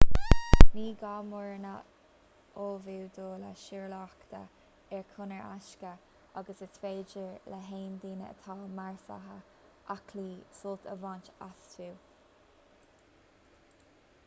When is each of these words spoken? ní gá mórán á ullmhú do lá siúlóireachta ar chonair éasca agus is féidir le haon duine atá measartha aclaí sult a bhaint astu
ní 0.77 0.83
gá 1.01 1.15
mórán 1.31 1.65
á 1.71 1.73
ullmhú 2.67 2.95
do 3.17 3.25
lá 3.43 3.49
siúlóireachta 3.63 4.39
ar 4.99 5.03
chonair 5.11 5.43
éasca 5.49 5.91
agus 6.41 6.63
is 6.67 6.79
féidir 6.85 7.51
le 7.55 7.59
haon 7.67 7.99
duine 8.05 8.29
atá 8.31 8.55
measartha 8.81 9.35
aclaí 9.97 10.31
sult 10.61 10.87
a 10.95 10.95
bhaint 11.05 11.29
astu 11.49 11.91